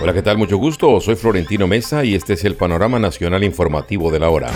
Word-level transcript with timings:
Hola, 0.00 0.14
¿qué 0.14 0.22
tal? 0.22 0.38
Mucho 0.38 0.56
gusto. 0.58 1.00
Soy 1.00 1.16
Florentino 1.16 1.66
Mesa 1.66 2.04
y 2.04 2.14
este 2.14 2.34
es 2.34 2.44
el 2.44 2.54
panorama 2.54 3.00
nacional 3.00 3.42
informativo 3.42 4.12
de 4.12 4.20
la 4.20 4.30
hora. 4.30 4.50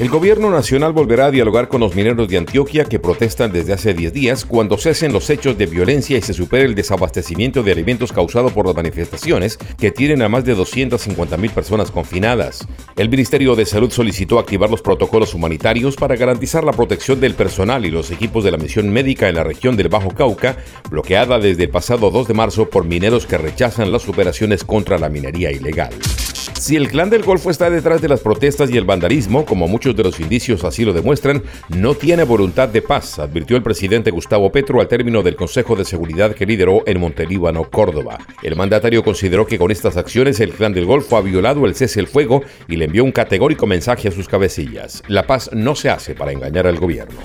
El 0.00 0.08
gobierno 0.08 0.50
nacional 0.50 0.94
volverá 0.94 1.26
a 1.26 1.30
dialogar 1.30 1.68
con 1.68 1.82
los 1.82 1.94
mineros 1.94 2.26
de 2.26 2.38
Antioquia 2.38 2.86
que 2.86 2.98
protestan 2.98 3.52
desde 3.52 3.74
hace 3.74 3.92
10 3.92 4.14
días 4.14 4.46
cuando 4.46 4.78
cesen 4.78 5.12
los 5.12 5.28
hechos 5.28 5.58
de 5.58 5.66
violencia 5.66 6.16
y 6.16 6.22
se 6.22 6.32
supere 6.32 6.64
el 6.64 6.74
desabastecimiento 6.74 7.62
de 7.62 7.72
alimentos 7.72 8.10
causado 8.10 8.48
por 8.48 8.64
las 8.64 8.74
manifestaciones 8.74 9.58
que 9.58 9.90
tienen 9.90 10.22
a 10.22 10.30
más 10.30 10.46
de 10.46 10.54
250 10.54 11.36
mil 11.36 11.50
personas 11.50 11.90
confinadas. 11.90 12.66
El 12.96 13.10
Ministerio 13.10 13.54
de 13.54 13.66
Salud 13.66 13.90
solicitó 13.90 14.38
activar 14.38 14.70
los 14.70 14.80
protocolos 14.80 15.34
humanitarios 15.34 15.96
para 15.96 16.16
garantizar 16.16 16.64
la 16.64 16.72
protección 16.72 17.20
del 17.20 17.34
personal 17.34 17.84
y 17.84 17.90
los 17.90 18.10
equipos 18.10 18.42
de 18.42 18.52
la 18.52 18.56
misión 18.56 18.88
médica 18.88 19.28
en 19.28 19.34
la 19.34 19.44
región 19.44 19.76
del 19.76 19.90
Bajo 19.90 20.14
Cauca, 20.14 20.56
bloqueada 20.88 21.38
desde 21.38 21.64
el 21.64 21.70
pasado 21.70 22.10
2 22.10 22.26
de 22.26 22.32
marzo 22.32 22.70
por 22.70 22.86
mineros 22.86 23.26
que 23.26 23.36
rechazan 23.36 23.92
las 23.92 24.08
operaciones 24.08 24.64
contra 24.64 24.98
la 24.98 25.10
minería 25.10 25.52
ilegal. 25.52 25.92
Si 26.40 26.76
el 26.76 26.88
clan 26.88 27.10
del 27.10 27.22
Golfo 27.22 27.50
está 27.50 27.68
detrás 27.68 28.00
de 28.00 28.08
las 28.08 28.20
protestas 28.20 28.70
y 28.70 28.78
el 28.78 28.84
vandalismo, 28.84 29.44
como 29.44 29.68
muchos 29.68 29.94
de 29.94 30.04
los 30.04 30.20
indicios 30.20 30.64
así 30.64 30.84
lo 30.84 30.92
demuestran, 30.92 31.42
no 31.68 31.94
tiene 31.94 32.24
voluntad 32.24 32.68
de 32.68 32.80
paz, 32.80 33.18
advirtió 33.18 33.56
el 33.56 33.62
presidente 33.62 34.10
Gustavo 34.10 34.50
Petro 34.50 34.80
al 34.80 34.88
término 34.88 35.22
del 35.22 35.36
Consejo 35.36 35.76
de 35.76 35.84
Seguridad 35.84 36.34
que 36.34 36.46
lideró 36.46 36.82
en 36.86 37.00
Montelíbano, 37.00 37.64
Córdoba. 37.68 38.18
El 38.42 38.56
mandatario 38.56 39.02
consideró 39.02 39.46
que 39.46 39.58
con 39.58 39.70
estas 39.70 39.96
acciones 39.96 40.40
el 40.40 40.52
clan 40.52 40.72
del 40.72 40.86
Golfo 40.86 41.16
ha 41.16 41.22
violado 41.22 41.66
el 41.66 41.74
cese 41.74 42.00
el 42.00 42.06
fuego 42.06 42.42
y 42.68 42.76
le 42.76 42.86
envió 42.86 43.04
un 43.04 43.12
categórico 43.12 43.66
mensaje 43.66 44.08
a 44.08 44.12
sus 44.12 44.28
cabecillas. 44.28 45.02
La 45.08 45.26
paz 45.26 45.50
no 45.52 45.74
se 45.74 45.90
hace 45.90 46.14
para 46.14 46.32
engañar 46.32 46.66
al 46.66 46.78
gobierno. 46.78 47.18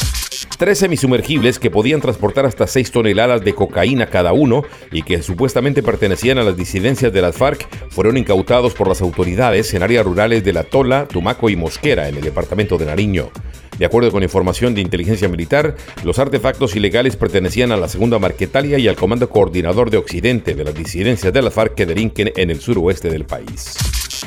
Tres 0.57 0.79
semisumergibles 0.79 1.59
que 1.59 1.69
podían 1.69 1.99
transportar 1.99 2.45
hasta 2.45 2.65
6 2.65 2.91
toneladas 2.91 3.43
de 3.43 3.53
cocaína 3.53 4.05
cada 4.05 4.31
uno 4.31 4.63
y 4.89 5.03
que 5.03 5.21
supuestamente 5.21 5.83
pertenecían 5.83 6.37
a 6.37 6.43
las 6.43 6.55
disidencias 6.55 7.11
de 7.11 7.21
las 7.21 7.35
FARC 7.35 7.67
fueron 7.89 8.15
incautados 8.15 8.73
por 8.73 8.87
las 8.87 9.01
autoridades 9.01 9.73
en 9.73 9.84
áreas 9.84 10.05
rurales 10.05 10.45
de 10.45 10.53
La 10.53 10.63
Tola, 10.63 11.07
Tumaco 11.09 11.49
y 11.49 11.57
Mosquera, 11.57 12.07
en 12.07 12.15
el 12.15 12.23
departamento 12.23 12.77
de 12.77 12.85
Nariño. 12.85 13.31
De 13.77 13.85
acuerdo 13.85 14.12
con 14.12 14.23
información 14.23 14.73
de 14.73 14.81
inteligencia 14.81 15.27
militar, 15.27 15.76
los 16.04 16.20
artefactos 16.20 16.76
ilegales 16.76 17.18
pertenecían 17.18 17.71
a 17.71 17.77
la 17.77 17.90
Segunda 17.90 18.20
Marquetalia 18.20 18.77
y 18.77 18.87
al 18.87 18.95
Comando 18.95 19.29
Coordinador 19.29 19.90
de 19.90 19.98
Occidente 19.98 20.55
de 20.55 20.63
las 20.63 20.76
disidencias 20.76 21.34
de 21.34 21.41
las 21.41 21.54
FARC 21.54 21.76
que 21.76 21.85
delinquen 21.85 22.31
en 22.35 22.49
el 22.49 22.62
suroeste 22.62 23.09
del 23.09 23.26
país. 23.26 23.76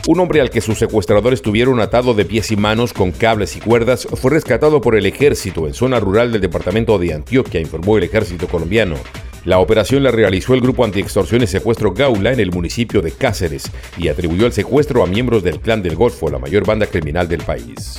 Un 0.07 0.21
hombre 0.21 0.41
al 0.41 0.51
que 0.51 0.61
sus 0.61 0.79
secuestradores 0.79 1.43
tuvieron 1.43 1.81
atado 1.81 2.15
de 2.15 2.25
pies 2.25 2.51
y 2.51 2.57
manos 2.57 2.93
con 2.93 3.11
cables 3.11 3.57
y 3.57 3.61
cuerdas 3.61 4.07
fue 4.15 4.31
rescatado 4.31 4.81
por 4.81 4.97
el 4.97 5.07
ejército 5.07 5.67
en 5.67 5.75
zona 5.75 5.99
rural 5.99 6.33
del 6.33 6.41
departamento 6.41 6.99
de 6.99 7.15
Antioquia, 7.15 7.61
informó 7.61 7.97
el 7.97 8.05
ejército 8.05 8.49
colombiano. 8.49 8.97
La 9.45 9.61
operación 9.61 10.03
la 10.03 10.11
realizó 10.11 10.55
el 10.55 10.61
grupo 10.61 10.85
antiextorsión 10.85 11.43
y 11.43 11.47
secuestro 11.47 11.93
Gaula 11.93 12.33
en 12.33 12.41
el 12.41 12.53
municipio 12.53 13.01
de 13.01 13.13
Cáceres 13.13 13.71
y 13.97 14.09
atribuyó 14.09 14.47
el 14.47 14.53
secuestro 14.53 15.03
a 15.03 15.07
miembros 15.07 15.43
del 15.43 15.61
Clan 15.61 15.83
del 15.83 15.97
Golfo, 15.97 16.29
la 16.29 16.39
mayor 16.39 16.67
banda 16.67 16.87
criminal 16.87 17.29
del 17.29 17.43
país. 17.43 17.99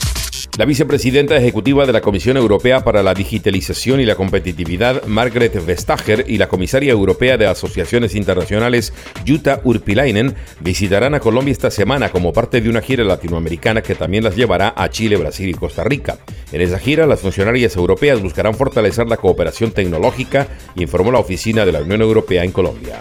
La 0.59 0.65
vicepresidenta 0.65 1.38
ejecutiva 1.38 1.85
de 1.85 1.93
la 1.93 2.02
Comisión 2.02 2.35
Europea 2.35 2.83
para 2.83 3.02
la 3.02 3.13
Digitalización 3.13 4.02
y 4.02 4.05
la 4.05 4.15
Competitividad, 4.15 5.05
Margaret 5.05 5.65
Vestager, 5.65 6.25
y 6.27 6.38
la 6.38 6.49
comisaria 6.49 6.91
europea 6.91 7.38
de 7.38 7.47
Asociaciones 7.47 8.13
Internacionales, 8.13 8.91
Jutta 9.25 9.61
Urpilainen, 9.63 10.35
visitarán 10.59 11.15
a 11.15 11.21
Colombia 11.21 11.53
esta 11.53 11.71
semana 11.71 12.09
como 12.09 12.33
parte 12.33 12.59
de 12.59 12.69
una 12.69 12.81
gira 12.81 13.05
latinoamericana 13.05 13.81
que 13.81 13.95
también 13.95 14.25
las 14.25 14.35
llevará 14.35 14.73
a 14.75 14.89
Chile, 14.89 15.15
Brasil 15.15 15.47
y 15.47 15.53
Costa 15.53 15.85
Rica. 15.85 16.17
En 16.52 16.59
esa 16.59 16.77
gira, 16.77 17.07
las 17.07 17.21
funcionarias 17.21 17.77
europeas 17.77 18.21
buscarán 18.21 18.53
fortalecer 18.53 19.07
la 19.07 19.15
cooperación 19.15 19.71
tecnológica, 19.71 20.45
informó 20.75 21.13
la 21.13 21.19
oficina 21.19 21.65
de 21.65 21.71
la 21.71 21.80
Unión 21.80 22.02
Europea 22.02 22.43
en 22.43 22.52
Colombia. 22.52 22.99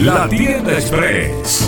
La 0.00 0.28
tienda 0.28 0.72
express. 0.72 1.64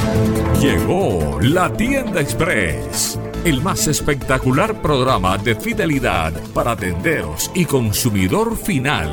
Llegó 0.60 1.38
la 1.40 1.72
tienda 1.72 2.20
express 2.20 3.16
el 3.44 3.62
más 3.62 3.86
espectacular 3.88 4.80
programa 4.80 5.36
de 5.36 5.54
fidelidad 5.54 6.32
para 6.54 6.74
tenderos 6.74 7.50
y 7.54 7.66
consumidor 7.66 8.56
final. 8.56 9.10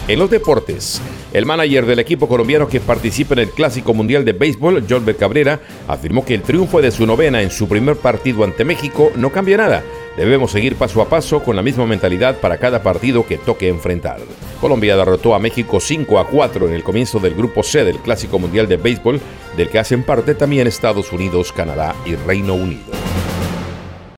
En 0.06 0.19
los 0.19 0.28
deportes, 0.28 1.00
el 1.32 1.47
manager 1.47 1.87
del 1.87 1.98
equipo 1.98 2.28
colombiano 2.28 2.69
que 2.69 2.78
participa 2.78 3.32
en 3.32 3.41
el 3.41 3.50
Clásico 3.50 3.94
Mundial 3.94 4.22
de 4.26 4.34
Béisbol, 4.34 4.84
John 4.88 5.06
Cabrera, 5.19 5.60
afirmó 5.88 6.26
que 6.26 6.34
el 6.34 6.42
triunfo 6.42 6.82
de 6.82 6.91
su 6.91 7.06
novena 7.06 7.41
en 7.41 7.50
su 7.50 7.66
primer 7.69 7.97
partido 7.97 8.44
ante 8.44 8.66
México 8.66 9.10
no 9.16 9.32
cambia 9.32 9.56
nada. 9.56 9.82
Debemos 10.19 10.50
seguir 10.50 10.76
paso 10.76 11.00
a 11.00 11.09
paso 11.09 11.43
con 11.43 11.56
la 11.56 11.62
misma 11.62 11.87
mentalidad 11.87 12.38
para 12.38 12.59
cada 12.59 12.82
partido 12.82 13.26
que 13.26 13.38
toque 13.38 13.69
enfrentar. 13.69 14.19
Colombia 14.60 14.94
derrotó 14.94 15.34
a 15.34 15.38
México 15.38 15.81
5 15.81 16.19
a 16.19 16.28
4 16.28 16.69
en 16.69 16.75
el 16.75 16.84
comienzo 16.84 17.19
del 17.19 17.34
grupo 17.34 17.62
C 17.62 17.82
del 17.82 17.97
Clásico 17.97 18.38
Mundial 18.38 18.69
de 18.69 18.76
Béisbol, 18.76 19.20
del 19.56 19.70
que 19.70 19.78
hacen 19.78 20.03
parte 20.03 20.34
también 20.34 20.66
Estados 20.66 21.12
Unidos, 21.12 21.50
Canadá 21.50 21.97
y 22.04 22.14
Reino 22.14 22.54
Unido. 22.54 22.94